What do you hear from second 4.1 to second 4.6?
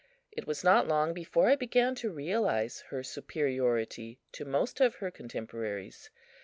to